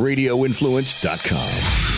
[0.00, 1.90] radioinfluence.com.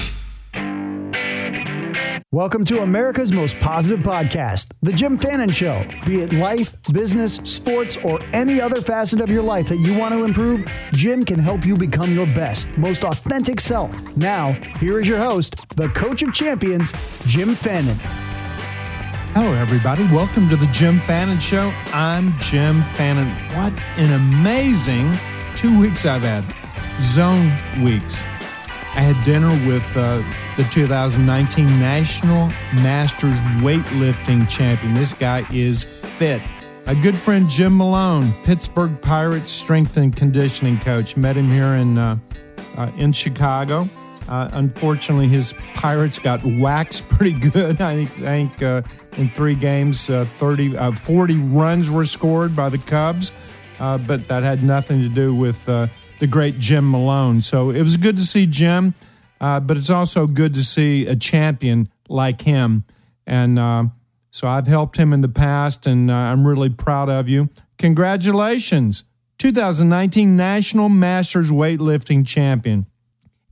[2.32, 5.84] Welcome to America's most positive podcast, The Jim Fannin Show.
[6.06, 10.14] Be it life, business, sports, or any other facet of your life that you want
[10.14, 14.16] to improve, Jim can help you become your best, most authentic self.
[14.16, 16.94] Now, here is your host, the coach of champions,
[17.26, 17.98] Jim Fannin.
[19.34, 20.04] Hello, everybody.
[20.04, 21.70] Welcome to the Jim Fannin Show.
[21.92, 23.28] I'm Jim Fannin.
[23.56, 25.12] What an amazing
[25.54, 26.61] two weeks I've had.
[27.00, 27.52] Zone
[27.82, 28.22] weeks.
[28.94, 30.22] I had dinner with uh,
[30.56, 34.94] the 2019 National Masters weightlifting champion.
[34.94, 36.42] This guy is fit.
[36.86, 41.16] A good friend, Jim Malone, Pittsburgh Pirates strength and conditioning coach.
[41.16, 42.18] Met him here in uh,
[42.76, 43.88] uh, in Chicago.
[44.28, 47.80] Uh, unfortunately, his Pirates got waxed pretty good.
[47.80, 48.82] I think, uh,
[49.16, 53.32] in three games, uh, 30, uh, 40 runs were scored by the Cubs,
[53.78, 55.66] but that had nothing to do with
[56.22, 57.40] the great Jim Malone.
[57.40, 58.94] So it was good to see Jim,
[59.40, 62.84] uh, but it's also good to see a champion like him.
[63.26, 63.86] And uh,
[64.30, 67.48] so I've helped him in the past, and uh, I'm really proud of you.
[67.76, 69.02] Congratulations,
[69.38, 72.86] 2019 National Masters Weightlifting Champion.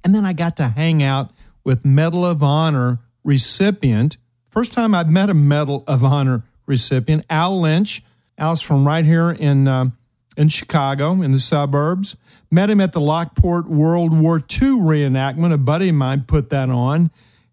[0.05, 1.33] And then I got to hang out
[1.65, 4.17] with Medal of Honor recipient.
[4.49, 8.05] First time I've met a Medal of Honor recipient, Al Lynch.
[8.39, 9.87] Al's from right here in uh,
[10.37, 12.17] in Chicago, in the suburbs.
[12.51, 15.53] Met him at the Lockport World War II reenactment.
[15.53, 17.11] A buddy of mine put that on,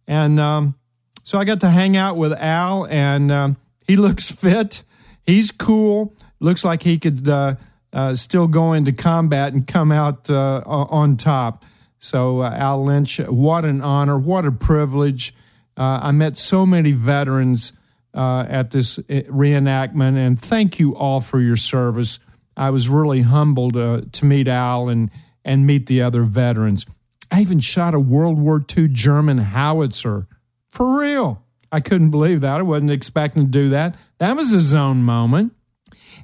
[0.07, 0.75] and um,
[1.23, 3.49] so I got to hang out with Al, and uh,
[3.87, 4.83] he looks fit.
[5.25, 6.15] He's cool.
[6.39, 7.55] Looks like he could uh,
[7.93, 11.63] uh still go into combat and come out uh, on top.
[11.99, 15.33] So, uh, Al Lynch, what an honor, what a privilege.
[15.75, 17.73] Uh, I met so many veterans
[18.13, 22.19] uh, at this uh, reenactment, and thank you all for your service.
[22.57, 25.11] I was really humbled uh, to meet Al and,
[25.45, 26.85] and meet the other veterans.
[27.31, 30.27] I even shot a World War II German howitzer.
[30.69, 31.43] For real.
[31.71, 32.59] I couldn't believe that.
[32.59, 33.95] I wasn't expecting to do that.
[34.19, 35.53] That was a zone moment.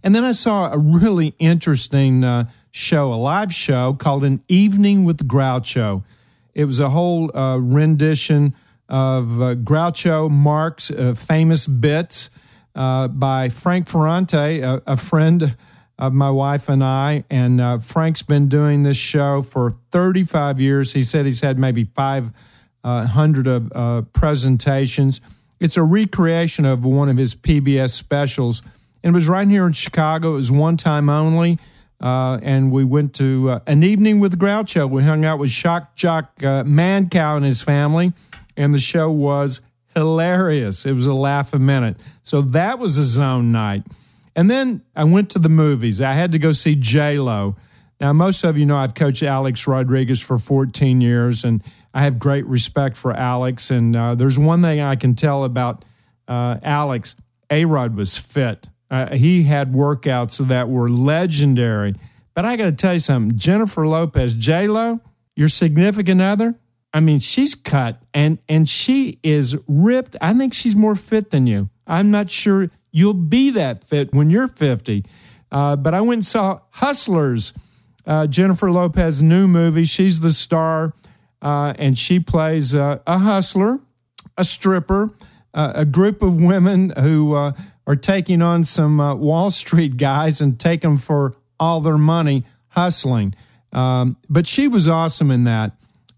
[0.03, 5.03] And then I saw a really interesting uh, show, a live show called An Evening
[5.03, 6.03] with Groucho.
[6.53, 8.53] It was a whole uh, rendition
[8.89, 12.29] of uh, Groucho Marx uh, famous bits
[12.75, 15.55] uh, by Frank Ferrante, a, a, friend
[15.97, 17.23] of my wife and I.
[17.29, 20.93] And uh, Frank's been doing this show for 35 years.
[20.93, 25.21] He said he's had maybe 500 of presentations.
[25.59, 28.61] It's a recreation of one of his PBS specials.
[29.03, 30.33] And it was right here in Chicago.
[30.33, 31.59] It was one time only.
[32.01, 34.89] Uh, and we went to uh, an evening with Groucho.
[34.89, 38.11] We hung out with Shock Jock uh, Mancow and his family,
[38.57, 39.61] and the show was
[39.95, 40.85] hilarious.
[40.85, 41.95] It was a laugh a minute.
[42.21, 43.83] So that was a zone night.
[44.35, 46.01] And then I went to the movies.
[46.01, 47.55] I had to go see J Lo.
[48.01, 51.63] Now, most of you know I've coached Alex Rodriguez for 14 years, and
[51.93, 53.69] I have great respect for Alex.
[53.69, 55.85] And uh, there's one thing I can tell about
[56.27, 57.15] uh, Alex:
[57.49, 58.67] A Rod was fit.
[58.89, 61.95] Uh, he had workouts that were legendary.
[62.33, 64.99] But I got to tell you something Jennifer Lopez, J Lo,
[65.35, 66.55] your significant other,
[66.93, 70.15] I mean, she's cut and and she is ripped.
[70.21, 71.69] I think she's more fit than you.
[71.87, 75.03] I'm not sure you'll be that fit when you're 50.
[75.51, 77.53] Uh, but I went and saw Hustlers,
[78.05, 79.83] uh, Jennifer Lopez's new movie.
[79.83, 80.93] She's the star,
[81.41, 83.79] uh, and she plays a hustler,
[84.37, 85.11] a stripper,
[85.53, 87.51] uh, a group of women who uh,
[87.85, 92.45] are taking on some uh, Wall Street guys and take them for all their money
[92.69, 93.35] hustling.
[93.71, 95.73] Um, but she was awesome in that.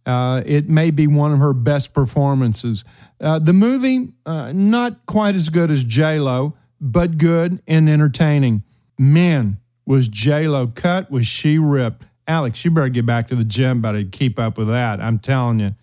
[0.06, 2.86] Uh, it may be one of her best performances.
[3.20, 8.64] Uh, the movie, uh, not quite as good as J Lo, but good and entertaining.
[8.98, 11.12] Man, was J Lo cut?
[11.12, 12.06] Was she ripped?
[12.28, 15.00] Alex, you better get back to the gym, better keep up with that.
[15.00, 15.76] I'm telling you.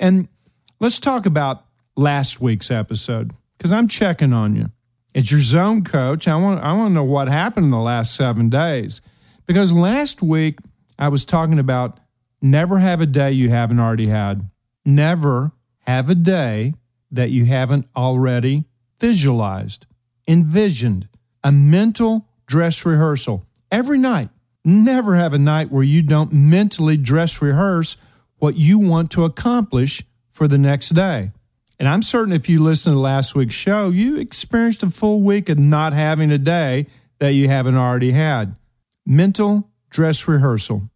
[0.00, 0.28] And
[0.80, 1.64] let's talk about
[1.96, 4.70] last week's episode because I'm checking on you.
[5.14, 6.26] It's your zone coach.
[6.26, 9.00] I want I want to know what happened in the last 7 days.
[9.46, 10.58] Because last week
[10.98, 12.00] I was talking about
[12.42, 14.50] never have a day you haven't already had.
[14.84, 15.52] Never
[15.86, 16.74] have a day
[17.10, 18.64] that you haven't already
[18.98, 19.86] visualized,
[20.26, 21.08] envisioned,
[21.42, 24.30] a mental dress rehearsal every night.
[24.64, 27.96] Never have a night where you don't mentally dress rehearse
[28.38, 31.32] what you want to accomplish for the next day.
[31.78, 35.48] And I'm certain if you listened to last week's show, you experienced a full week
[35.48, 36.86] of not having a day
[37.18, 38.54] that you haven't already had.
[39.04, 40.88] Mental dress rehearsal.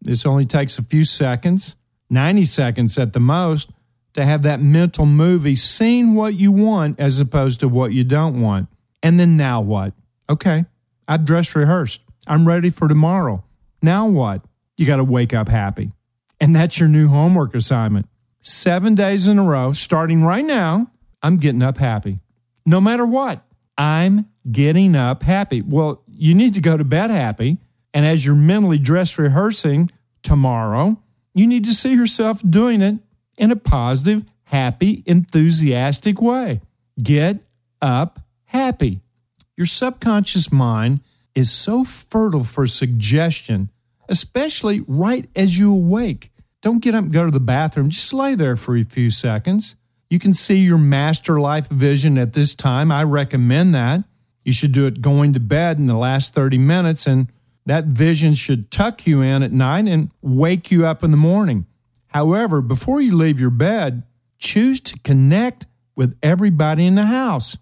[0.00, 1.76] This only takes a few seconds,
[2.10, 3.70] 90 seconds at the most,
[4.14, 8.40] to have that mental movie seeing what you want as opposed to what you don't
[8.40, 8.68] want.
[9.02, 9.92] And then now what?
[10.30, 10.64] Okay,
[11.06, 12.00] I've dress rehearsed.
[12.26, 13.44] I'm ready for tomorrow.
[13.82, 14.42] Now what?
[14.76, 15.92] You got to wake up happy.
[16.40, 18.06] And that's your new homework assignment.
[18.40, 20.90] Seven days in a row, starting right now,
[21.22, 22.20] I'm getting up happy.
[22.66, 23.44] No matter what,
[23.76, 25.62] I'm getting up happy.
[25.62, 27.58] Well, you need to go to bed happy.
[27.92, 29.90] And as you're mentally dress rehearsing
[30.22, 31.00] tomorrow,
[31.34, 32.98] you need to see yourself doing it
[33.36, 36.60] in a positive, happy, enthusiastic way.
[37.02, 37.38] Get
[37.82, 39.00] up happy.
[39.56, 41.00] Your subconscious mind
[41.34, 43.70] is so fertile for suggestion,
[44.08, 46.30] especially right as you awake.
[46.62, 47.90] Don't get up and go to the bathroom.
[47.90, 49.76] Just lay there for a few seconds.
[50.08, 52.92] You can see your master life vision at this time.
[52.92, 54.04] I recommend that.
[54.44, 57.28] You should do it going to bed in the last 30 minutes, and
[57.66, 61.66] that vision should tuck you in at night and wake you up in the morning.
[62.14, 64.04] However, before you leave your bed,
[64.38, 65.66] choose to connect
[65.96, 67.58] with everybody in the house,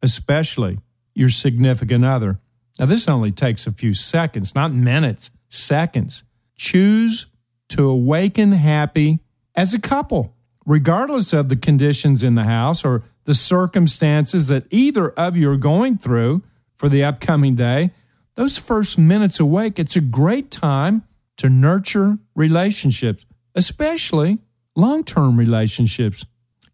[0.00, 0.78] especially
[1.12, 2.38] your significant other.
[2.78, 6.22] Now, this only takes a few seconds, not minutes, seconds.
[6.56, 7.26] Choose
[7.70, 9.18] to awaken happy
[9.56, 15.08] as a couple, regardless of the conditions in the house or the circumstances that either
[15.10, 16.44] of you are going through
[16.76, 17.90] for the upcoming day.
[18.36, 21.02] Those first minutes awake, it's a great time
[21.38, 23.26] to nurture relationships,
[23.56, 24.38] especially
[24.76, 26.24] long term relationships.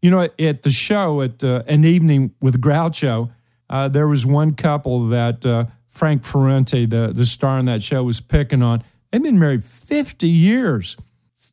[0.02, 3.30] You know, at the show, at uh, an evening with Groucho,
[3.70, 8.02] uh, there was one couple that uh, Frank Ferrante, the, the star in that show,
[8.02, 8.82] was picking on.
[9.10, 10.96] They've been married 50 years.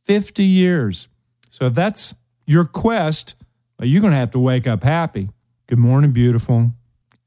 [0.06, 1.10] 50 years.
[1.50, 2.16] So if that's
[2.48, 3.36] your quest,
[3.78, 5.30] well, you're going to have to wake up happy.
[5.68, 6.72] Good morning, beautiful.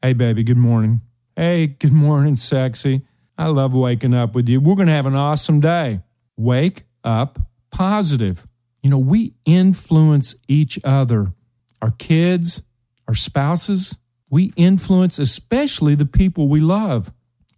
[0.03, 1.01] Hey, baby, good morning.
[1.37, 3.03] Hey, good morning, sexy.
[3.39, 4.61] I love waking up with you.
[4.61, 6.01] We're going to have an awesome day.
[6.37, 7.39] Wake up
[7.73, 8.47] positive.
[8.83, 11.33] You know, we influence each other,
[11.81, 12.63] our kids,
[13.09, 13.99] our spouses.
[14.31, 17.13] We influence especially the people we love.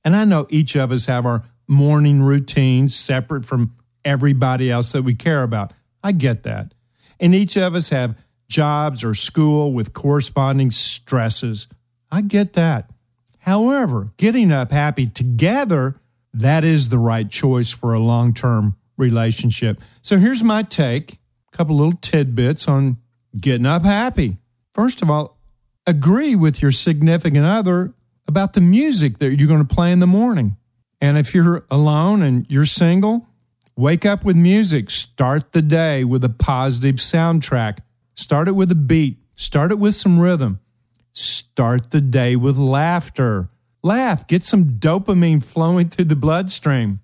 [0.04, 3.74] And I know each of us have our morning routines separate from
[4.04, 5.72] everybody else that we care about.
[6.02, 6.74] I get that.
[7.18, 8.18] And each of us have
[8.48, 11.66] jobs or school with corresponding stresses.
[12.10, 12.90] I get that.
[13.38, 15.96] However, getting up happy together,
[16.32, 19.80] that is the right choice for a long term relationship.
[20.02, 21.14] So here's my take
[21.52, 22.98] a couple little tidbits on
[23.38, 24.38] getting up happy.
[24.72, 25.38] First of all,
[25.86, 27.94] agree with your significant other
[28.26, 30.56] about the music that you're going to play in the morning.
[31.00, 33.28] And if you're alone and you're single,
[33.76, 34.90] wake up with music.
[34.90, 37.78] Start the day with a positive soundtrack.
[38.14, 39.18] Start it with a beat.
[39.34, 40.60] Start it with some rhythm.
[41.12, 43.50] Start the day with laughter.
[43.82, 44.26] Laugh.
[44.26, 47.00] Get some dopamine flowing through the bloodstream.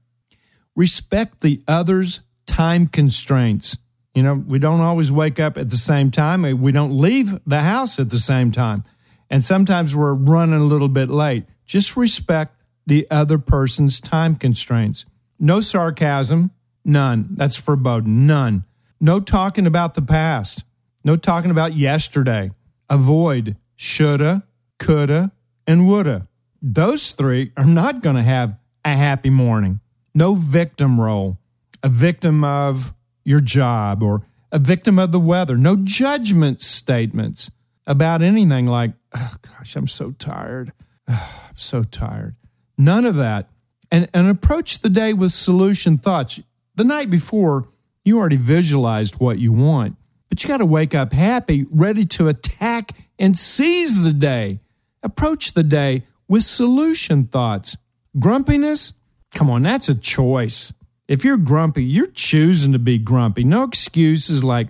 [0.81, 3.77] Respect the other's time constraints.
[4.15, 6.41] You know, we don't always wake up at the same time.
[6.59, 8.85] We don't leave the house at the same time.
[9.29, 11.45] And sometimes we're running a little bit late.
[11.67, 12.57] Just respect
[12.87, 15.05] the other person's time constraints.
[15.39, 16.51] No sarcasm,
[16.83, 17.29] none.
[17.33, 18.65] That's foreboding, none.
[18.99, 20.65] No talking about the past,
[21.05, 22.53] no talking about yesterday.
[22.89, 24.45] Avoid shoulda,
[24.79, 25.31] coulda,
[25.67, 26.27] and woulda.
[26.63, 29.81] Those three are not going to have a happy morning.
[30.15, 31.39] No victim role,
[31.83, 35.57] a victim of your job or a victim of the weather.
[35.57, 37.51] No judgment statements
[37.87, 40.73] about anything like, oh gosh, I'm so tired.
[41.09, 42.37] Oh, I'm so tired.
[42.79, 43.49] None of that.
[43.91, 46.41] And, and approach the day with solution thoughts.
[46.77, 47.69] The night before,
[48.05, 49.97] you already visualized what you want,
[50.29, 54.61] but you got to wake up happy, ready to attack and seize the day.
[55.03, 57.77] Approach the day with solution thoughts.
[58.19, 58.95] Grumpiness?
[59.35, 60.73] Come on, that's a choice.
[61.09, 63.45] If you're grumpy, you're choosing to be grumpy.
[63.45, 64.69] No excuses like,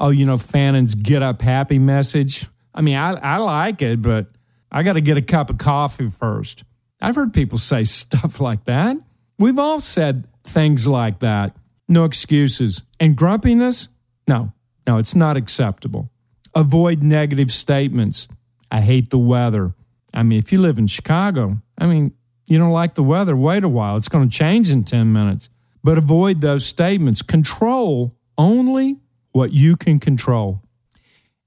[0.00, 2.46] oh, you know, Fannin's get up happy message.
[2.74, 4.26] I mean, I, I like it, but
[4.70, 6.64] I got to get a cup of coffee first.
[7.00, 8.96] I've heard people say stuff like that.
[9.38, 11.54] We've all said things like that.
[11.88, 12.82] No excuses.
[13.00, 13.88] And grumpiness?
[14.26, 14.52] No,
[14.86, 16.10] no, it's not acceptable.
[16.54, 18.28] Avoid negative statements.
[18.70, 19.74] I hate the weather.
[20.14, 22.14] I mean, if you live in Chicago, I mean,
[22.46, 23.96] you don't like the weather, wait a while.
[23.96, 25.48] It's going to change in 10 minutes.
[25.84, 27.22] But avoid those statements.
[27.22, 28.98] Control only
[29.32, 30.62] what you can control.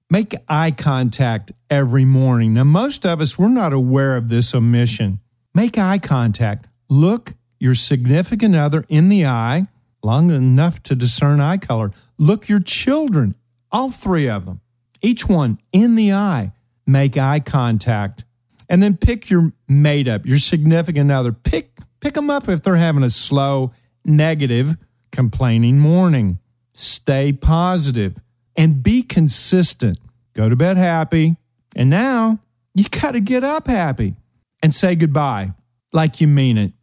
[0.09, 2.53] Make eye contact every morning.
[2.53, 5.19] Now, most of us, we're not aware of this omission.
[5.53, 6.67] Make eye contact.
[6.89, 9.65] Look your significant other in the eye
[10.03, 11.91] long enough to discern eye color.
[12.17, 13.35] Look your children,
[13.71, 14.61] all three of them,
[15.01, 16.53] each one in the eye.
[16.85, 18.23] Make eye contact.
[18.69, 21.31] And then pick your mate up, your significant other.
[21.31, 24.77] Pick, pick them up if they're having a slow, negative,
[25.11, 26.39] complaining morning.
[26.73, 28.17] Stay positive
[28.55, 29.97] and be consistent.
[30.33, 31.37] Go to bed happy.
[31.75, 32.39] And now
[32.73, 34.15] you got to get up happy
[34.61, 35.53] and say goodbye
[35.93, 36.73] like you mean it.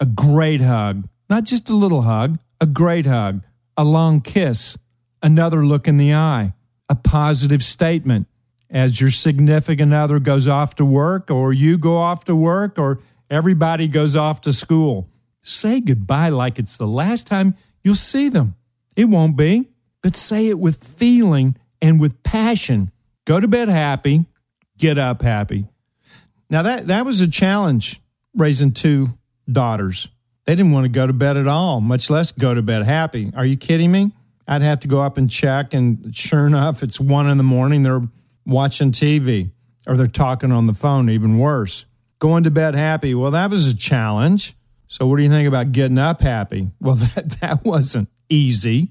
[0.00, 3.42] A great hug, not just a little hug, a great hug.
[3.76, 4.78] a long kiss,
[5.22, 6.52] another look in the eye,
[6.88, 8.26] a positive statement
[8.72, 12.98] as your significant other goes off to work, or you go off to work, or
[13.30, 15.08] everybody goes off to school.
[15.42, 18.56] Say goodbye like it's the last time you'll see them.
[18.96, 19.68] It won't be,
[20.02, 22.90] but say it with feeling and with passion.
[23.26, 24.24] Go to bed happy,
[24.78, 25.66] get up happy.
[26.48, 28.00] Now that that was a challenge
[28.34, 29.08] raising two
[29.50, 30.08] daughters.
[30.44, 33.32] They didn't want to go to bed at all, much less go to bed happy.
[33.36, 34.12] Are you kidding me?
[34.48, 37.82] I'd have to go up and check, and sure enough, it's one in the morning.
[37.82, 38.02] They're
[38.44, 39.50] watching TV
[39.86, 41.86] or they're talking on the phone, even worse.
[42.18, 43.14] Going to bed happy.
[43.14, 44.54] Well, that was a challenge.
[44.86, 46.70] So, what do you think about getting up happy?
[46.80, 48.90] Well, that, that wasn't easy.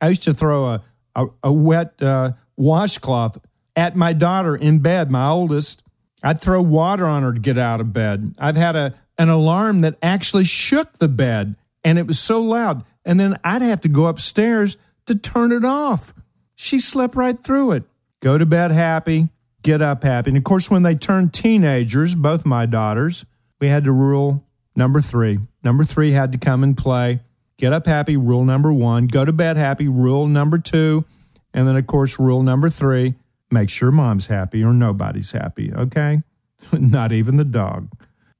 [0.00, 3.38] I used to throw a, a, a wet uh, washcloth
[3.76, 5.82] at my daughter in bed, my oldest.
[6.22, 8.34] I'd throw water on her to get out of bed.
[8.38, 12.84] I've had a, an alarm that actually shook the bed and it was so loud.
[13.04, 16.12] And then I'd have to go upstairs to turn it off.
[16.54, 17.84] She slept right through it.
[18.20, 19.28] Go to bed happy,
[19.62, 20.30] get up happy.
[20.30, 23.24] And of course, when they turned teenagers, both my daughters,
[23.60, 24.44] we had to rule
[24.74, 25.38] number three.
[25.62, 27.20] Number three had to come and play.
[27.56, 29.06] Get up happy, rule number one.
[29.06, 31.04] Go to bed happy, rule number two.
[31.52, 33.14] And then, of course, rule number three
[33.50, 36.22] make sure mom's happy or nobody's happy, okay?
[36.72, 37.90] Not even the dog.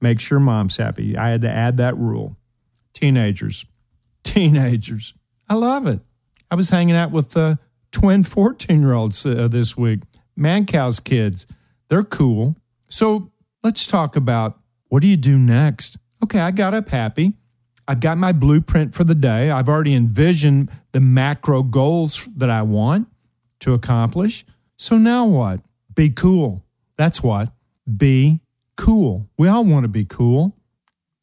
[0.00, 1.16] Make sure mom's happy.
[1.16, 2.36] I had to add that rule.
[2.92, 3.64] Teenagers,
[4.22, 5.14] teenagers.
[5.48, 6.00] I love it.
[6.50, 7.54] I was hanging out with the uh,
[7.92, 10.00] twin 14 year olds uh, this week.
[10.38, 11.46] Mancow's kids,
[11.88, 12.56] they're cool.
[12.88, 13.30] So
[13.62, 15.98] let's talk about what do you do next?
[16.22, 17.34] Okay, I got up happy.
[17.86, 19.50] I've got my blueprint for the day.
[19.50, 23.08] I've already envisioned the macro goals that I want
[23.60, 24.44] to accomplish.
[24.76, 25.60] So now what?
[25.94, 26.64] Be cool.
[26.96, 27.50] That's what.
[27.96, 28.40] Be
[28.76, 29.28] cool.
[29.38, 30.54] We all want to be cool.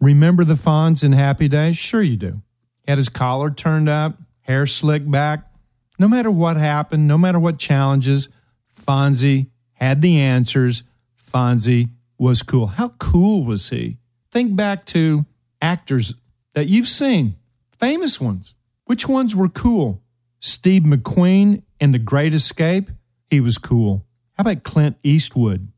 [0.01, 1.77] Remember the Fonz in Happy Days?
[1.77, 2.41] Sure you do.
[2.83, 5.51] He had his collar turned up, hair slicked back.
[5.97, 8.29] No matter what happened, no matter what challenges,
[8.73, 10.83] Fonzie had the answers.
[11.17, 12.67] Fonzie was cool.
[12.67, 13.97] How cool was he?
[14.31, 15.25] Think back to
[15.61, 16.15] actors
[16.53, 17.35] that you've seen,
[17.77, 18.55] famous ones.
[18.85, 20.01] Which ones were cool?
[20.39, 22.89] Steve McQueen in The Great Escape?
[23.29, 24.05] He was cool.
[24.33, 25.69] How about Clint Eastwood?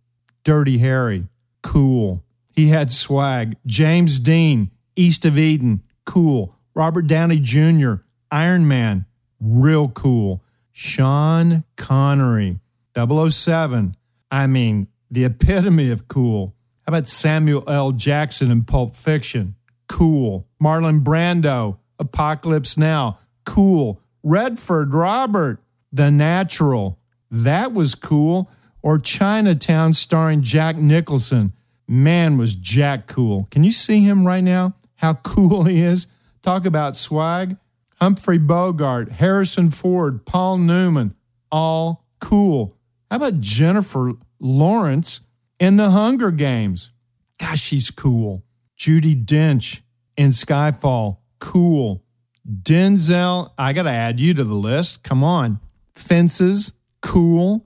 [0.43, 1.27] Dirty Harry?
[1.63, 2.23] Cool.
[2.53, 3.57] He had swag.
[3.65, 5.83] James Dean, East of Eden?
[6.05, 6.55] Cool.
[6.73, 7.95] Robert Downey Jr.,
[8.31, 9.05] Iron Man?
[9.39, 10.43] Real cool.
[10.71, 12.59] Sean Connery,
[12.95, 13.95] 007.
[14.29, 16.55] I mean, the epitome of cool.
[16.85, 17.91] How about Samuel L.
[17.91, 19.55] Jackson in Pulp Fiction?
[19.87, 20.47] Cool.
[20.61, 23.19] Marlon Brando, Apocalypse Now.
[23.45, 23.99] Cool.
[24.23, 26.99] Redford Robert, The Natural.
[27.31, 28.49] That was cool.
[28.81, 31.53] Or Chinatown starring Jack Nicholson.
[31.87, 33.47] Man, was Jack cool.
[33.49, 34.75] Can you see him right now?
[34.95, 36.07] How cool he is.
[36.41, 37.57] Talk about swag.
[37.99, 41.15] Humphrey Bogart, Harrison Ford, Paul Newman,
[41.51, 42.77] all cool.
[43.09, 45.21] How about Jennifer Lawrence
[45.59, 46.91] in The Hunger Games?
[47.39, 48.43] Gosh, she's cool.
[48.77, 49.81] Judi Dench
[50.15, 52.03] in Skyfall, cool.
[52.47, 55.03] Denzel, I got to add you to the list.
[55.03, 55.59] Come on.
[55.95, 57.65] Fences, cool.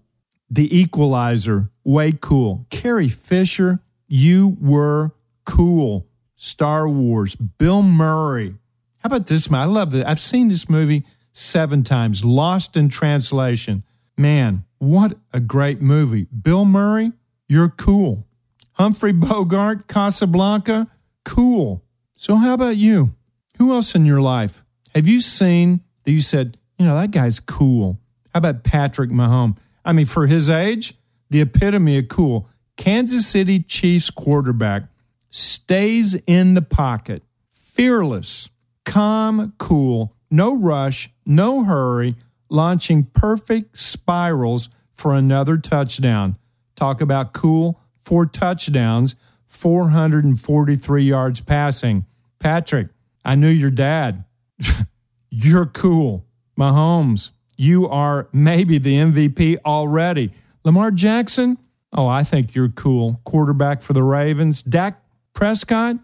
[0.50, 2.66] The Equalizer, way cool.
[2.70, 5.12] Carrie Fisher, you were
[5.46, 6.08] cool.
[6.36, 8.56] Star Wars, Bill Murray.
[9.02, 9.62] How about this man?
[9.62, 10.06] I love it.
[10.06, 11.04] I've seen this movie
[11.34, 12.24] seven times.
[12.24, 13.84] Lost in Translation.
[14.18, 16.26] Man, what a great movie.
[16.26, 17.12] Bill Murray,
[17.48, 18.28] you're cool.
[18.74, 20.88] Humphrey Bogart, Casablanca,
[21.26, 21.84] cool.
[22.16, 23.16] So, how about you?
[23.58, 27.40] Who else in your life have you seen that you said, you know, that guy's
[27.40, 28.00] cool?
[28.34, 29.58] How about Patrick Mahomes?
[29.84, 30.94] I mean, for his age,
[31.30, 32.48] the epitome of cool.
[32.78, 34.84] Kansas City Chiefs quarterback
[35.32, 38.50] stays in the pocket, fearless,
[38.86, 42.16] calm, cool, no rush, no hurry,
[42.50, 46.38] launching perfect spirals for another touchdown.
[46.76, 52.06] Talk about cool, four touchdowns, 443 yards passing.
[52.40, 52.88] Patrick,
[53.24, 54.26] I knew your dad.
[55.30, 56.26] You're cool.
[56.60, 60.32] Mahomes, you are maybe the MVP already.
[60.64, 61.58] Lamar Jackson,
[61.94, 63.22] oh, I think you're cool.
[63.24, 64.62] Quarterback for the Ravens.
[64.62, 65.02] Dak
[65.34, 65.96] Prescott,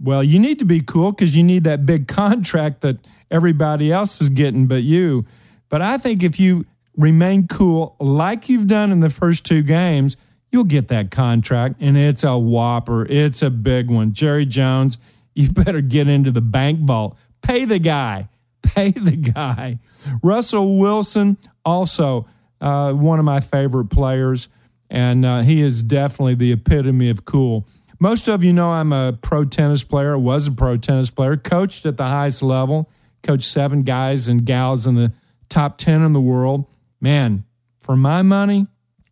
[0.00, 2.98] well, you need to be cool because you need that big contract that
[3.30, 5.26] everybody else is getting but you.
[5.68, 10.16] But I think if you remain cool like you've done in the first two games,
[10.50, 11.76] you'll get that contract.
[11.80, 13.04] And it's a whopper.
[13.06, 14.12] It's a big one.
[14.12, 14.98] Jerry Jones,
[15.34, 17.16] you better get into the bank vault.
[17.42, 18.28] Pay the guy.
[18.62, 19.78] Pay the guy.
[20.22, 22.26] Russell Wilson, also
[22.60, 24.48] uh, one of my favorite players.
[24.90, 27.66] And uh, he is definitely the epitome of cool.
[28.00, 31.84] Most of you know I'm a pro tennis player, was a pro tennis player, coached
[31.84, 32.88] at the highest level,
[33.22, 35.12] coached seven guys and gals in the
[35.48, 36.66] top 10 in the world.
[37.00, 37.44] Man,
[37.78, 38.66] for my money,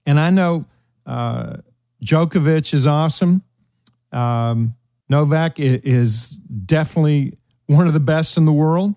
[0.04, 0.66] and I know
[1.04, 1.58] uh,
[2.04, 3.42] Djokovic is awesome.
[4.12, 4.74] Um,
[5.08, 8.94] Novak is definitely one of the best in the world.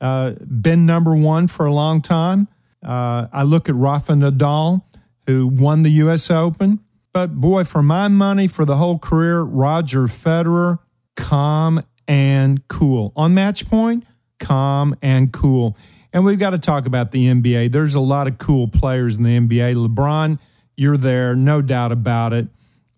[0.00, 2.48] Uh, been number one for a long time.
[2.84, 4.82] Uh, I look at Rafa Nadal,
[5.26, 6.30] who won the U.S.
[6.30, 6.80] Open.
[7.18, 10.78] But boy, for my money, for the whole career, Roger Federer,
[11.16, 13.12] calm and cool.
[13.16, 14.04] On match point,
[14.38, 15.76] calm and cool.
[16.12, 17.72] And we've got to talk about the NBA.
[17.72, 19.88] There's a lot of cool players in the NBA.
[19.88, 20.38] LeBron,
[20.76, 22.46] you're there, no doubt about it.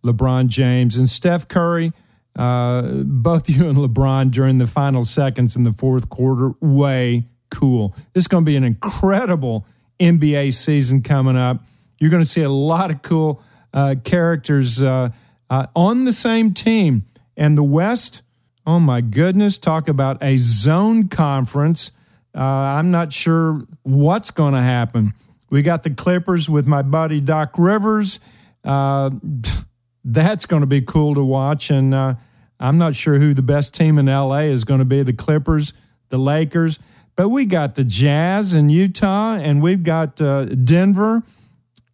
[0.05, 1.95] LeBron James and Steph Curry,
[2.37, 7.97] uh, both you and LeBron during the final seconds in the fourth quarter, way cool.
[8.13, 9.65] This is going to be an incredible
[9.99, 11.63] NBA season coming up.
[11.99, 15.11] You're going to see a lot of cool uh, characters uh,
[15.49, 17.07] uh, on the same team.
[17.37, 18.23] And the West,
[18.67, 21.93] oh my goodness, talk about a zone conference.
[22.35, 25.15] Uh, I'm not sure what's going to happen.
[25.51, 28.21] We got the Clippers with my buddy Doc Rivers.
[28.63, 29.11] Uh,
[30.05, 31.71] that's going to be cool to watch.
[31.71, 31.95] And
[32.61, 35.73] I'm not sure who the best team in LA is going to be the Clippers,
[36.11, 36.79] the Lakers.
[37.17, 41.23] But we got the Jazz in Utah, and we've got uh, Denver.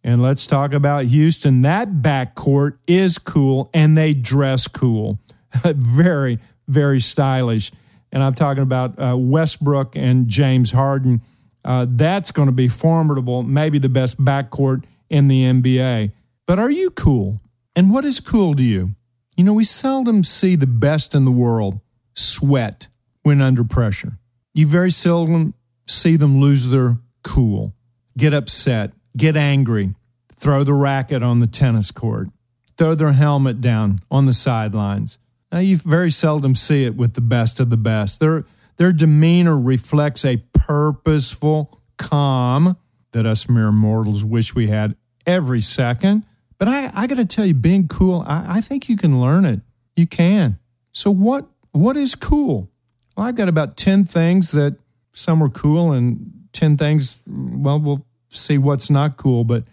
[0.07, 1.63] And let's talk about Houston.
[1.63, 5.19] That backcourt is cool, and they dress cool.
[5.65, 7.73] very, very stylish.
[8.13, 11.21] And I'm talking about uh, Westbrook and James Harden.
[11.65, 16.13] Uh, that's going to be formidable, maybe the best backcourt in the NBA.
[16.45, 17.41] But are you cool?
[17.75, 18.95] And what is cool to you?
[19.35, 21.81] You know, we seldom see the best in the world
[22.13, 22.87] sweat
[23.23, 24.19] when under pressure.
[24.53, 25.53] You very seldom
[25.85, 26.95] see them lose their
[27.25, 27.73] cool,
[28.17, 29.93] get upset, get angry,
[30.33, 32.29] throw the racket on the tennis court,
[32.77, 35.19] throw their helmet down on the sidelines.
[35.51, 38.19] Now, you very seldom see it with the best of the best.
[38.19, 38.45] Their,
[38.77, 42.77] their demeanor reflects a purposeful calm
[43.13, 44.95] that us mere mortals wish we had
[45.25, 46.23] every second.
[46.59, 49.45] But I, I got to tell you, being cool, I, I think you can learn
[49.45, 49.61] it.
[49.95, 50.59] You can.
[50.91, 52.71] So what what is cool?
[53.15, 54.77] Well, I've got about ten things that
[55.13, 57.19] some are cool, and ten things.
[57.27, 59.43] Well, we'll see what's not cool.
[59.43, 59.63] But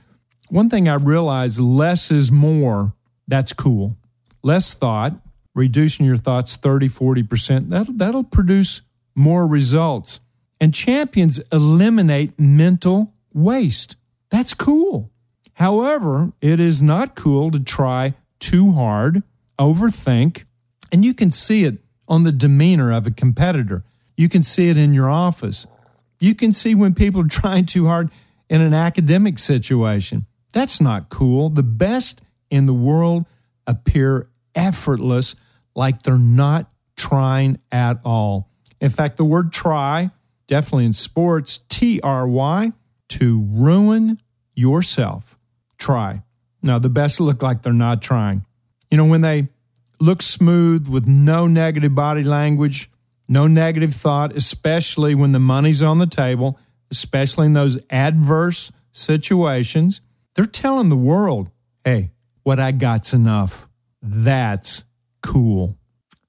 [0.48, 2.94] one thing I realize: less is more.
[3.26, 3.96] That's cool.
[4.42, 5.14] Less thought,
[5.54, 8.82] reducing your thoughts 30, 40%, that'll, that'll produce
[9.14, 10.20] more results.
[10.60, 13.96] And champions eliminate mental waste.
[14.30, 15.10] That's cool.
[15.54, 19.22] However, it is not cool to try too hard,
[19.58, 20.44] overthink,
[20.90, 23.84] and you can see it on the demeanor of a competitor.
[24.16, 25.66] You can see it in your office.
[26.20, 28.10] You can see when people are trying too hard
[28.48, 30.26] in an academic situation.
[30.52, 31.48] That's not cool.
[31.48, 33.26] The best in the world
[33.66, 35.34] appear effortless,
[35.74, 38.50] like they're not trying at all.
[38.80, 40.10] In fact, the word try,
[40.46, 42.72] definitely in sports, T R Y,
[43.08, 44.20] to ruin
[44.54, 45.38] yourself
[45.78, 46.22] try.
[46.62, 48.44] Now, the best look like they're not trying.
[48.90, 49.48] You know, when they
[49.98, 52.90] look smooth with no negative body language,
[53.26, 56.58] no negative thought, especially when the money's on the table,
[56.94, 60.00] especially in those adverse situations,
[60.34, 61.50] they're telling the world,
[61.84, 62.12] hey,
[62.44, 63.68] what I got's enough.
[64.00, 64.84] That's
[65.20, 65.76] cool.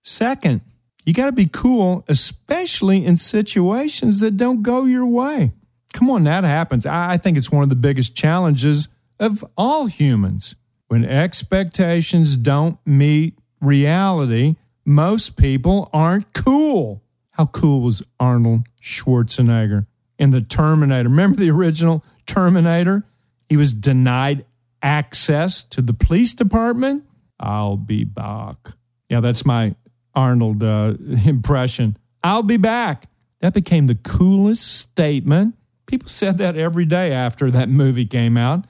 [0.02, 0.62] Second,
[1.06, 5.52] you got to be cool, especially in situations that don't go your way.
[5.94, 6.88] Come on, that happens.
[6.88, 8.88] I think it's one of the biggest challenges
[9.20, 10.56] of all humans.
[10.88, 17.04] When expectations don't meet reality, most people aren't cool.
[17.32, 19.86] How cool was Arnold Schwarzenegger
[20.18, 21.10] in the Terminator?
[21.10, 23.04] Remember the original Terminator?
[23.50, 24.46] He was denied
[24.82, 27.06] access to the police department.
[27.40, 28.58] I'll be back.
[29.10, 29.76] Yeah, that's my
[30.14, 30.94] Arnold uh,
[31.26, 31.98] impression.
[32.24, 33.10] I'll be back.
[33.42, 35.56] That became the coolest statement.
[35.86, 38.66] People said that every day after that movie came out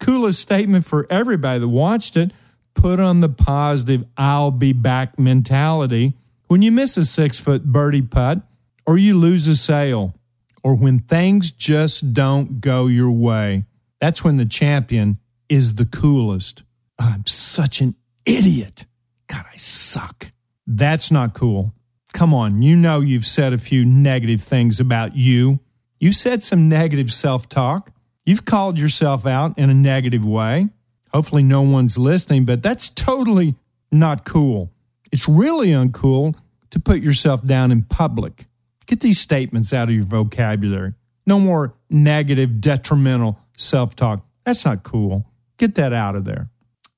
[0.00, 2.32] coolest statement for everybody that watched it.
[2.74, 6.16] Put on the positive, I'll be back mentality.
[6.48, 8.40] When you miss a six foot birdie putt,
[8.86, 10.14] or you lose a sale,
[10.62, 13.64] or when things just don't go your way,
[14.00, 15.18] that's when the champion
[15.48, 16.62] is the coolest.
[16.98, 17.94] Ah, I'm such an
[18.24, 18.86] idiot.
[19.28, 20.32] God, I suck.
[20.66, 21.74] That's not cool.
[22.12, 25.60] Come on, you know you've said a few negative things about you.
[25.98, 27.92] You said some negative self talk.
[28.24, 30.68] You've called yourself out in a negative way.
[31.12, 33.56] Hopefully, no one's listening, but that's totally
[33.90, 34.70] not cool.
[35.12, 36.36] It's really uncool
[36.70, 38.46] to put yourself down in public.
[38.90, 40.94] Get these statements out of your vocabulary.
[41.24, 44.26] No more negative, detrimental self talk.
[44.44, 45.30] That's not cool.
[45.58, 46.50] Get that out of there.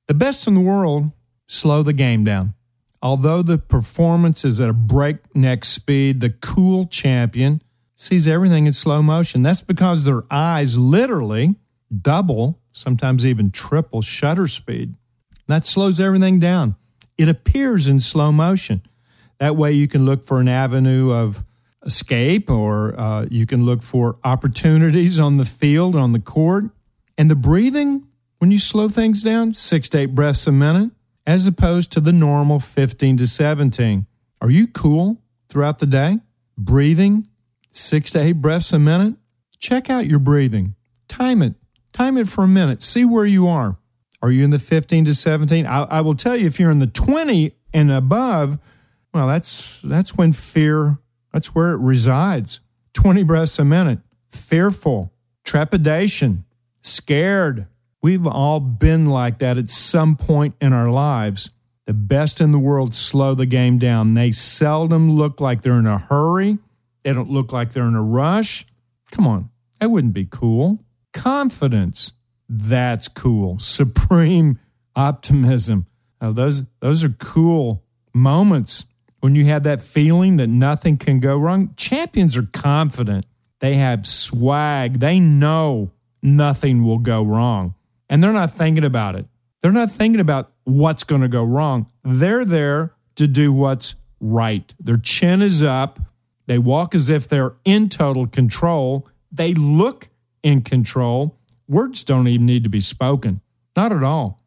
[0.09, 1.11] The best in the world,
[1.47, 2.55] slow the game down.
[3.03, 7.61] Although the performance is at a breakneck speed, the cool champion
[7.95, 9.43] sees everything in slow motion.
[9.43, 11.57] That's because their eyes literally
[11.95, 14.95] double, sometimes even triple shutter speed.
[15.47, 16.75] That slows everything down.
[17.19, 18.81] It appears in slow motion.
[19.41, 21.45] That way, you can look for an avenue of
[21.85, 26.65] escape or uh, you can look for opportunities on the field, on the court.
[27.19, 28.07] And the breathing,
[28.39, 30.91] when you slow things down, six to eight breaths a minute,
[31.27, 34.07] as opposed to the normal 15 to 17.
[34.41, 36.19] Are you cool throughout the day?
[36.59, 37.29] Breathing
[37.71, 39.15] six to eight breaths a minute?
[39.59, 40.75] Check out your breathing.
[41.09, 41.55] Time it.
[41.93, 42.83] Time it for a minute.
[42.83, 43.77] See where you are.
[44.21, 45.67] Are you in the 15 to 17?
[45.67, 48.59] I, I will tell you, if you're in the 20 and above,
[49.13, 50.99] well, that's that's when fear,
[51.33, 52.61] that's where it resides.
[52.95, 54.01] 20 breaths a minute.
[54.29, 55.13] Fearful,
[55.45, 56.45] trepidation,
[56.83, 57.67] scared,
[58.03, 61.51] We've all been like that at some point in our lives.
[61.87, 64.15] The best in the world slow the game down.
[64.15, 66.59] They seldom look like they're in a hurry.
[67.05, 68.67] They don't look like they're in a rush.
[69.13, 70.85] Come on, that wouldn't be cool.
[71.13, 72.13] Confidence,
[72.49, 73.59] that's cool.
[73.59, 74.59] Supreme
[74.97, 75.87] optimism.
[76.21, 78.87] Oh, those those are cool moments
[79.23, 81.73] when you have that feeling that nothing can go wrong.
[81.77, 83.25] Champions are confident.
[83.61, 85.01] They have swag.
[85.01, 87.75] They know nothing will go wrong
[88.13, 89.25] and they're not thinking about it.
[89.63, 91.87] They're not thinking about what's going to go wrong.
[92.05, 94.75] They're there to do what's right.
[94.79, 95.99] Their chin is up.
[96.47, 99.09] They walk as if they're in total control.
[99.31, 100.11] They look
[100.43, 101.39] in control.
[101.67, 103.41] Words don't even need to be spoken.
[103.75, 104.39] Not at all.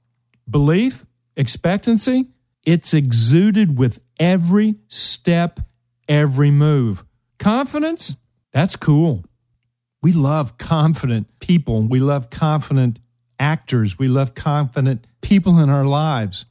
[0.47, 2.27] Belief, expectancy,
[2.67, 5.59] it's exuded with every step,
[6.07, 7.03] every move.
[7.39, 8.17] Confidence,
[8.51, 9.25] that's cool.
[10.01, 11.87] We love confident people.
[11.87, 12.99] We love confident
[13.39, 13.97] actors.
[13.97, 16.45] We love confident people in our lives.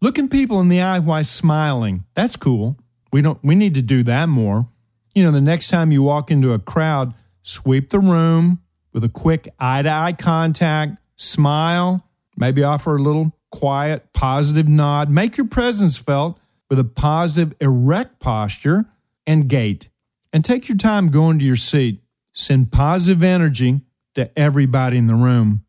[0.00, 2.04] Looking people in the eye while smiling.
[2.14, 2.78] That's cool.
[3.12, 4.68] We don't we need to do that more.
[5.14, 8.60] You know, the next time you walk into a crowd, sweep the room
[8.92, 15.10] with a quick eye to eye contact, smile, maybe offer a little quiet, positive nod.
[15.10, 16.40] Make your presence felt
[16.74, 18.84] with a positive, erect posture
[19.28, 19.88] and gait.
[20.32, 22.02] And take your time going to your seat.
[22.32, 23.82] Send positive energy
[24.16, 25.64] to everybody in the room.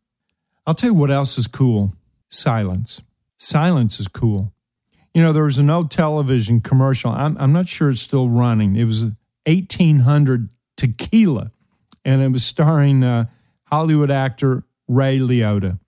[0.66, 1.94] I'll tell you what else is cool
[2.28, 3.02] silence.
[3.36, 4.52] Silence is cool.
[5.14, 7.12] You know, there was an old television commercial.
[7.12, 8.74] I'm, I'm not sure it's still running.
[8.74, 9.04] It was
[9.44, 11.50] 1800 tequila,
[12.04, 13.26] and it was starring uh,
[13.62, 15.78] Hollywood actor Ray Liotta.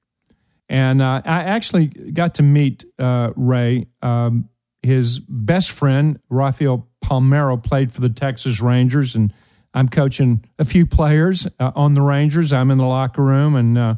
[0.69, 3.89] And uh, I actually got to meet uh, Ray.
[4.01, 4.49] Um,
[4.83, 9.33] his best friend, Rafael Palmeiro, played for the Texas Rangers, and
[9.75, 12.53] I'm coaching a few players uh, on the Rangers.
[12.53, 13.95] I'm in the locker room, and uh,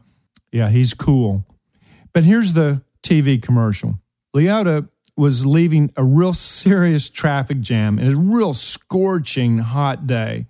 [0.52, 1.46] yeah, he's cool.
[2.12, 4.00] But here's the TV commercial.
[4.34, 10.46] Liotta was leaving a real serious traffic jam in a real scorching hot day.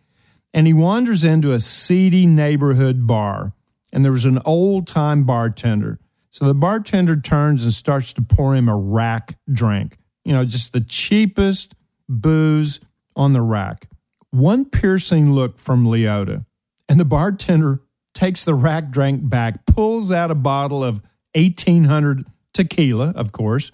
[0.53, 3.53] And he wanders into a seedy neighborhood bar,
[3.93, 5.99] and there was an old time bartender.
[6.31, 10.73] So the bartender turns and starts to pour him a rack drink, you know, just
[10.73, 11.75] the cheapest
[12.09, 12.81] booze
[13.17, 13.89] on the rack.
[14.31, 16.45] One piercing look from Liotta,
[16.89, 17.81] and the bartender
[18.15, 21.03] takes the rack drink back, pulls out a bottle of
[21.35, 23.73] 1800 tequila, of course,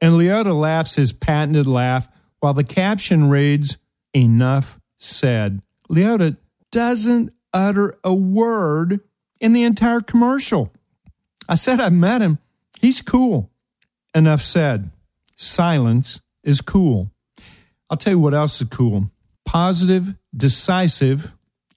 [0.00, 2.08] and Liotta laughs his patented laugh
[2.40, 3.78] while the caption reads,
[4.14, 5.62] Enough said.
[5.90, 6.36] Liotta
[6.70, 9.00] doesn't utter a word
[9.40, 10.72] in the entire commercial.
[11.48, 12.38] I said I met him.
[12.80, 13.50] He's cool.
[14.14, 14.90] Enough said.
[15.36, 17.10] Silence is cool.
[17.88, 19.10] I'll tell you what else is cool
[19.46, 21.34] positive, decisive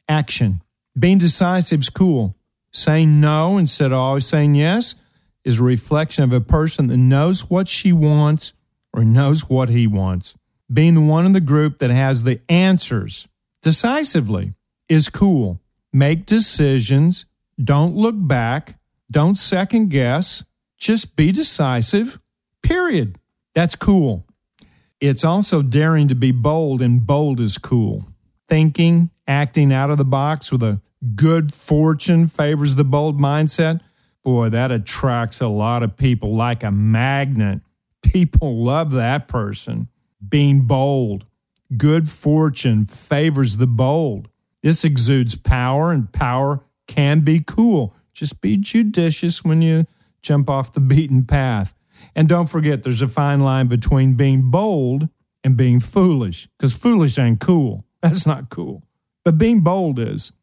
[0.10, 0.62] action.
[0.98, 2.36] Being decisive is cool.
[2.74, 4.96] Saying no instead of always saying yes
[5.46, 8.54] is a reflection of a person that knows what she wants
[8.92, 10.36] or knows what he wants.
[10.72, 13.30] Being the one in the group that has the answers
[13.62, 14.54] decisively
[14.88, 15.62] is cool.
[15.94, 17.26] Make decisions.
[17.64, 18.80] Don't look back.
[19.10, 20.44] Don't second guess.
[20.78, 22.20] Just be decisive,
[22.62, 23.19] period.
[23.54, 24.26] That's cool.
[25.00, 28.06] It's also daring to be bold, and bold is cool.
[28.48, 30.82] Thinking, acting out of the box with a
[31.16, 33.82] good fortune favors the bold mindset,
[34.24, 37.62] boy, that attracts a lot of people like a magnet.
[38.02, 39.88] People love that person.
[40.28, 41.26] Being bold.
[41.78, 44.28] Good fortune favors the bold.
[44.62, 47.96] This exudes power, and power can be cool.
[48.14, 49.86] Just be judicious when you
[50.22, 51.74] jump off the beaten path.
[52.20, 55.08] And don't forget, there's a fine line between being bold
[55.42, 57.86] and being foolish, because foolish ain't cool.
[58.02, 58.84] That's not cool.
[59.24, 60.34] But being bold is.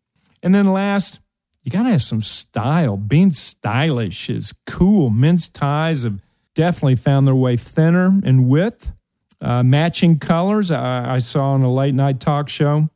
[0.42, 1.20] And then last,
[1.62, 2.96] you got to have some style.
[2.96, 5.10] Being stylish is cool.
[5.10, 6.22] Men's ties have
[6.54, 8.92] definitely found their way thinner in width
[9.38, 10.70] Uh, matching colors.
[10.70, 12.88] I, I, saw on a late night talk show,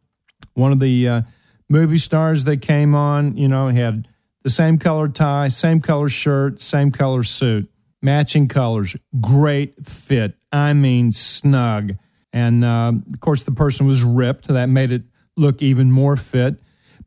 [0.55, 1.23] one of the uh,
[1.69, 4.09] movie stars that came on, you know, had
[4.43, 7.70] the same color tie, same color shirt, same color suit,
[8.03, 10.35] matching colors, great fit.
[10.53, 11.97] I mean, snug.
[12.33, 14.49] And uh, of course, the person was ripped.
[14.49, 15.03] That made it
[15.37, 16.61] look even more fit.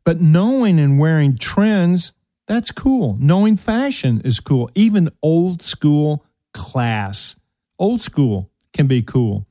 [0.04, 2.12] But knowing and wearing trends,
[2.46, 3.16] that's cool.
[3.18, 4.70] Knowing fashion is cool.
[4.74, 7.40] Even old school class.
[7.78, 9.46] Old school can be cool.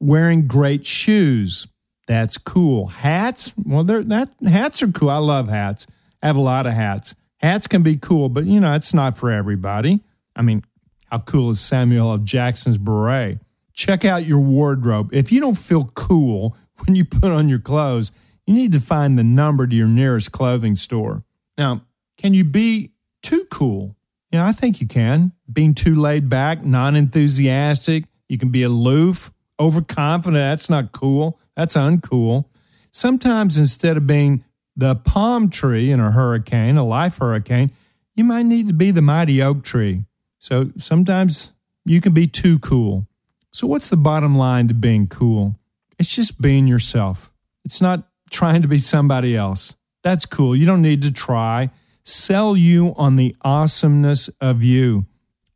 [0.00, 1.68] Wearing great shoes,
[2.06, 2.86] that's cool.
[2.86, 5.10] Hats, well, they're, that hats are cool.
[5.10, 5.86] I love hats.
[6.22, 7.14] I have a lot of hats.
[7.38, 10.00] Hats can be cool, but you know, it's not for everybody.
[10.34, 10.64] I mean,
[11.12, 12.18] how cool is Samuel L.
[12.18, 13.38] Jackson's beret?
[13.74, 15.10] Check out your wardrobe.
[15.12, 18.12] If you don't feel cool when you put on your clothes,
[18.46, 21.22] you need to find the number to your nearest clothing store.
[21.58, 21.82] Now,
[22.16, 23.94] can you be too cool?
[24.32, 25.32] Yeah, I think you can.
[25.52, 30.40] Being too laid back, non enthusiastic, you can be aloof, overconfident.
[30.40, 31.38] That's not cool.
[31.54, 32.46] That's uncool.
[32.90, 34.44] Sometimes instead of being
[34.74, 37.70] the palm tree in a hurricane, a life hurricane,
[38.16, 40.04] you might need to be the mighty oak tree.
[40.42, 41.52] So sometimes
[41.84, 43.06] you can be too cool.
[43.52, 45.54] So, what's the bottom line to being cool?
[46.00, 47.32] It's just being yourself.
[47.64, 49.76] It's not trying to be somebody else.
[50.02, 50.56] That's cool.
[50.56, 51.70] You don't need to try.
[52.02, 55.06] Sell you on the awesomeness of you.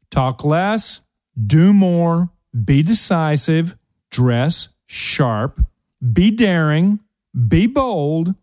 [0.08, 1.00] Talk less,
[1.36, 2.30] do more,
[2.64, 3.76] be decisive,
[4.12, 5.66] dress sharp,
[6.12, 7.00] be daring,
[7.48, 8.36] be bold.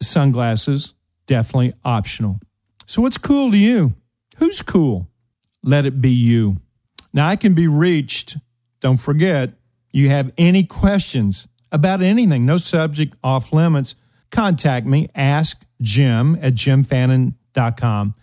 [0.00, 0.94] Sunglasses,
[1.26, 2.36] definitely optional.
[2.86, 3.94] So, what's cool to you?
[4.36, 5.08] Who's cool?
[5.62, 6.58] Let it be you.
[7.12, 8.36] Now, I can be reached.
[8.80, 9.54] Don't forget,
[9.92, 13.94] you have any questions about anything, no subject off limits,
[14.30, 15.08] contact me.
[15.14, 18.14] Ask Jim at jimfannin.com.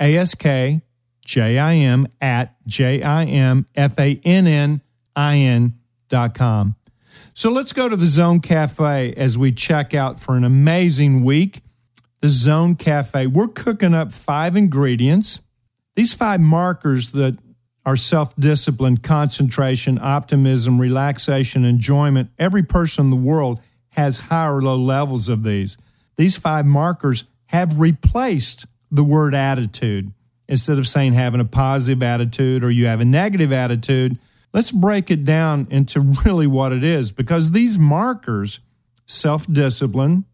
[0.00, 0.82] A-S-K
[1.24, 3.64] J-I-M at J-I-M-F-A-N-N-I-N
[6.08, 6.76] dot com.
[7.32, 11.62] So let's go to the Zone Cafe as we check out for an amazing week.
[12.20, 13.26] The Zone Cafe.
[13.26, 15.40] We're cooking up five ingredients.
[15.96, 17.38] These five markers that
[17.86, 22.30] are self discipline, concentration, optimism, relaxation, enjoyment.
[22.38, 25.76] Every person in the world has high or low levels of these.
[26.16, 30.12] These five markers have replaced the word attitude.
[30.48, 34.18] Instead of saying having a positive attitude or you have a negative attitude,
[34.54, 38.60] Let's break it down into really what it is because these markers,
[39.04, 40.24] self discipline,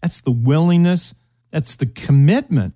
[0.00, 1.14] that's the willingness,
[1.50, 2.74] that's the commitment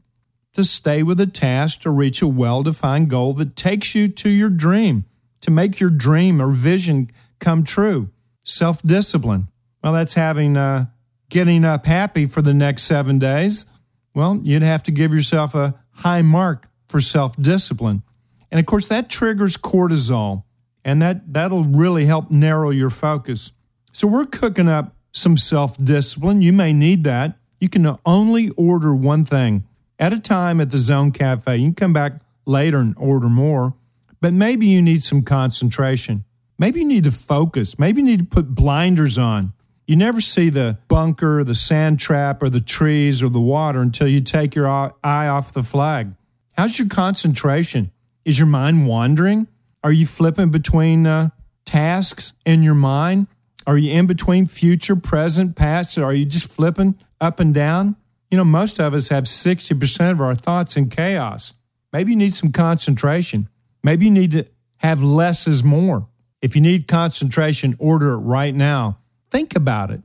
[0.55, 4.29] to stay with a task to reach a well defined goal that takes you to
[4.29, 5.05] your dream,
[5.41, 8.11] to make your dream or vision come true.
[8.43, 9.49] Self discipline.
[9.83, 10.87] Well, that's having, uh,
[11.29, 13.67] getting up happy for the next seven days.
[14.15, 18.03] Well, you'd have to give yourself a high mark for self discipline.
[18.51, 20.45] And of course, that triggers cortisol
[20.85, 23.53] and that that'll really help narrow your focus.
[23.93, 26.43] So we're cooking up some self-discipline.
[26.43, 27.39] You may need that.
[27.61, 29.65] You can only order one thing
[29.99, 31.57] at a time at the Zone Cafe.
[31.57, 32.15] You can come back
[32.47, 33.75] later and order more,
[34.21, 36.25] but maybe you need some concentration.
[36.59, 37.79] Maybe you need to focus.
[37.79, 39.53] Maybe you need to put blinders on.
[39.87, 44.09] You never see the bunker, the sand trap, or the trees or the water until
[44.09, 44.93] you take your eye
[45.29, 46.15] off the flag.
[46.57, 47.91] How's your concentration?
[48.25, 49.49] Is your mind wandering?
[49.83, 51.31] Are you flipping between uh,
[51.67, 53.27] tasks in your mind?
[53.67, 55.99] Are you in between future, present, past?
[55.99, 57.97] Are you just flipping up and down?
[58.35, 61.55] You know, most of us have 60% of our thoughts in chaos.
[61.93, 63.49] Maybe you need some concentration.
[63.85, 64.47] Maybe you need to
[64.79, 66.09] have less is more.
[66.43, 68.99] If you need concentration, order it right now.
[69.31, 70.03] Think about it.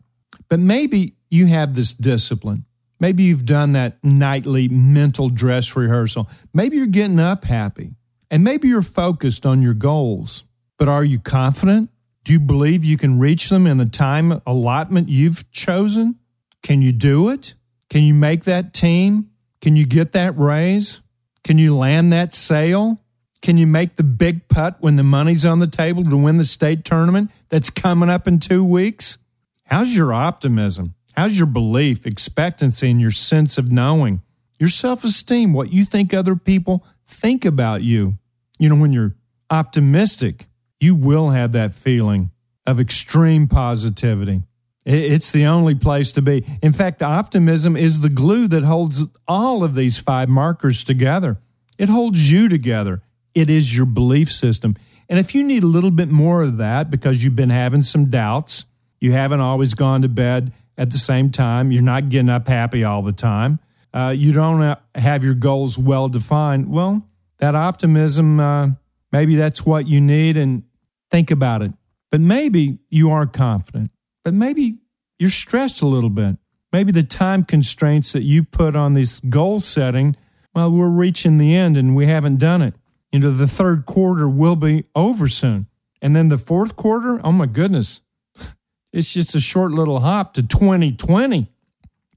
[0.48, 2.66] But maybe you have this discipline.
[3.00, 6.30] Maybe you've done that nightly mental dress rehearsal.
[6.54, 7.96] Maybe you're getting up happy.
[8.30, 10.44] And maybe you're focused on your goals,
[10.78, 11.90] but are you confident?
[12.24, 16.20] Do you believe you can reach them in the time allotment you've chosen?
[16.62, 17.56] Can you do it?
[17.90, 19.32] Can you make that team?
[19.62, 21.02] Can you get that raise?
[21.44, 23.00] Can you land that sale?
[23.42, 26.46] Can you make the big putt when the money's on the table to win the
[26.46, 29.18] state tournament that's coming up in two weeks?
[29.66, 30.96] How's your optimism?
[31.16, 34.22] How's your belief, expectancy, and your sense of knowing?
[34.60, 38.18] Your self esteem, what you think other people think about you.
[38.60, 39.16] You know, when you're
[39.50, 40.48] optimistic,
[40.80, 42.32] you will have that feeling
[42.66, 44.44] of extreme positivity.
[44.92, 46.44] It's the only place to be.
[46.64, 51.38] In fact, optimism is the glue that holds all of these five markers together.
[51.78, 53.04] It holds you together.
[53.36, 54.76] It is your belief system.
[55.08, 58.10] And if you need a little bit more of that because you've been having some
[58.10, 58.66] doubts,
[59.00, 62.84] you haven't always gone to bed at the same time, you're not getting up happy
[62.84, 63.60] all the time,
[63.94, 68.70] uh, you don't have your goals well defined, well, that optimism, uh,
[69.12, 70.36] maybe that's what you need.
[70.36, 70.64] And
[71.12, 71.74] think about it.
[72.12, 73.92] but maybe you are confident,
[74.24, 74.79] but maybe
[75.20, 76.38] you're stressed a little bit.
[76.72, 80.16] Maybe the time constraints that you put on this goal setting,
[80.56, 82.76] well, we're reaching the end and we haven't done it.
[83.12, 85.68] You know, the third quarter will be over soon.
[86.02, 88.02] And then the fourth quarter, oh my goodness,
[88.94, 91.48] it's just a short little hop to 2020.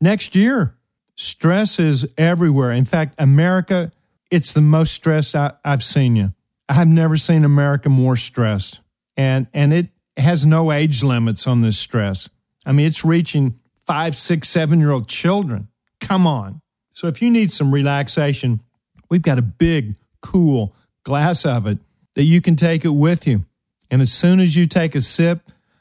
[0.01, 0.77] Next year,
[1.17, 2.73] stress is everywhere.
[2.73, 3.91] In fact, America,
[4.31, 6.33] it's the most stressed I, have seen you.
[6.69, 8.81] I've never seen America more stressed.
[9.17, 12.29] And, and it has no age limits on this stress.
[12.65, 15.69] I mean, it's reaching five, six, seven year old children.
[16.01, 16.61] Come on.
[16.95, 18.61] So if you need some relaxation,
[19.09, 21.79] we've got a big, cool glass of it
[22.15, 23.43] that you can take it with you.
[23.91, 25.41] And as soon as you take a sip,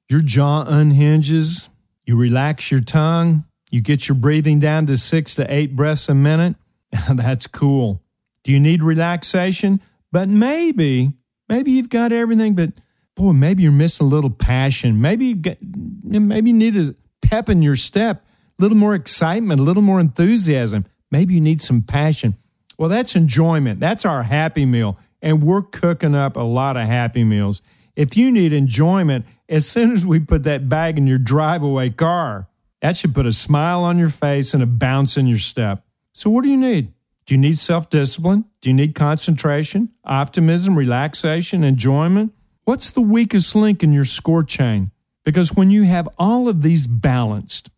[0.10, 1.70] your jaw unhinges,
[2.06, 6.16] you relax your tongue, you get your breathing down to six to eight breaths a
[6.16, 6.56] minute.
[7.10, 8.02] That's cool.
[8.44, 9.80] Do you need relaxation?
[10.12, 11.14] But maybe,
[11.48, 12.72] maybe you've got everything, but
[13.16, 15.02] boy, maybe you're missing a little passion.
[15.02, 18.26] Maybe you get, maybe you need a pep in your step,
[18.60, 20.86] a little more excitement, a little more enthusiasm.
[21.12, 22.36] Maybe you need some passion.
[22.78, 23.80] Well, that's enjoyment.
[23.80, 24.98] That's our happy meal.
[25.22, 27.62] And we're cooking up a lot of happy meals.
[27.96, 32.48] If you need enjoyment, as soon as we put that bag in your driveway car,
[32.82, 35.86] that should put a smile on your face and a bounce in your step.
[36.14, 36.94] So, what do you need?
[37.26, 38.46] Do you need self discipline?
[38.62, 42.34] Do you need concentration, optimism, relaxation, enjoyment?
[42.64, 44.92] What's the weakest link in your score chain?
[45.26, 47.70] Because when you have all of these balanced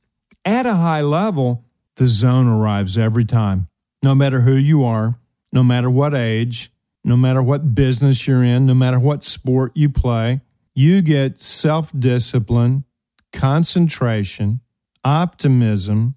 [0.45, 1.65] at a high level,
[1.95, 3.67] the zone arrives every time.
[4.01, 5.19] No matter who you are,
[5.51, 6.71] no matter what age,
[7.03, 10.41] no matter what business you're in, no matter what sport you play,
[10.75, 12.85] you get self discipline,
[13.31, 14.61] concentration,
[15.03, 16.15] optimism,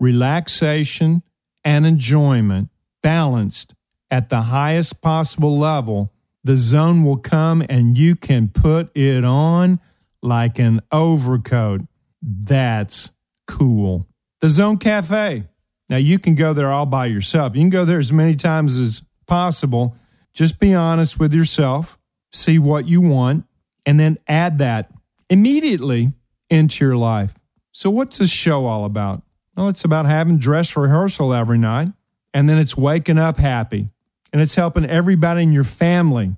[0.00, 1.22] relaxation,
[1.64, 2.68] and enjoyment
[3.02, 3.74] balanced
[4.10, 6.11] at the highest possible level.
[6.44, 9.80] The zone will come and you can put it on
[10.22, 11.82] like an overcoat.
[12.20, 13.12] That's
[13.46, 14.06] cool.
[14.40, 15.44] The Zone Cafe.
[15.88, 17.54] Now, you can go there all by yourself.
[17.54, 19.96] You can go there as many times as possible.
[20.32, 21.98] Just be honest with yourself,
[22.32, 23.44] see what you want,
[23.84, 24.90] and then add that
[25.28, 26.12] immediately
[26.48, 27.34] into your life.
[27.72, 29.22] So, what's this show all about?
[29.56, 31.90] Well, it's about having dress rehearsal every night,
[32.32, 33.88] and then it's waking up happy,
[34.32, 36.36] and it's helping everybody in your family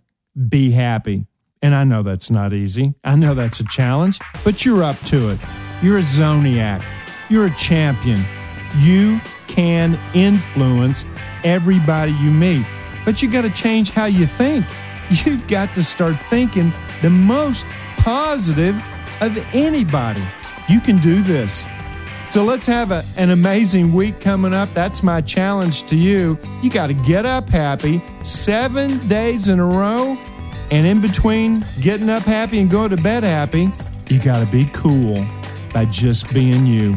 [0.49, 1.27] be happy.
[1.63, 2.95] And I know that's not easy.
[3.05, 5.41] I know that's a challenge, but you're up to it.
[5.83, 6.85] You're a Zoniac.
[7.31, 8.25] You're a champion.
[8.79, 11.07] You can influence
[11.43, 12.67] everybody you meet,
[13.05, 14.67] but you got to change how you think.
[15.11, 17.67] You've got to start thinking the most
[17.99, 18.77] positive
[19.21, 20.23] of anybody.
[20.69, 21.67] You can do this.
[22.27, 24.73] So let's have a, an amazing week coming up.
[24.75, 26.39] That's my challenge to you.
[26.63, 30.19] You got to get up happy seven days in a row
[30.71, 33.71] and in between getting up happy and going to bed happy,
[34.09, 35.25] you got to be cool
[35.73, 36.97] by just being you.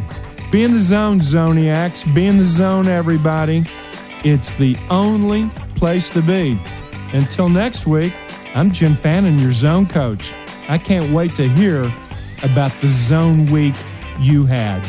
[0.50, 2.12] Be in the zone, Zoniacs.
[2.14, 3.64] Be in the zone, everybody.
[4.24, 6.58] It's the only place to be.
[7.12, 8.14] Until next week,
[8.54, 10.32] I'm Jim Fannin, your zone coach.
[10.68, 11.82] I can't wait to hear
[12.42, 13.74] about the zone week
[14.18, 14.84] you had.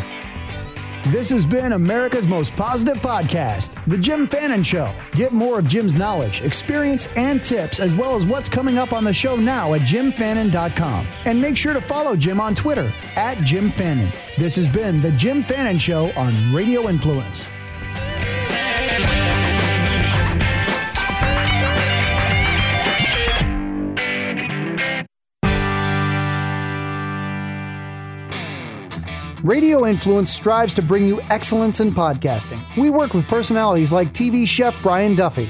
[1.07, 4.93] This has been America's most positive podcast, The Jim Fannin Show.
[5.13, 9.03] Get more of Jim's knowledge, experience, and tips, as well as what's coming up on
[9.05, 11.07] the show now at jimfannin.com.
[11.25, 14.11] And make sure to follow Jim on Twitter at Jim Fannin.
[14.37, 17.47] This has been The Jim Fannin Show on Radio Influence.
[29.49, 32.61] Radio Influence strives to bring you excellence in podcasting.
[32.77, 35.49] We work with personalities like TV chef Brian Duffy,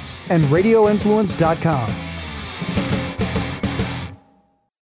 [0.00, 2.09] Podcasts, and RadioInfluence.com.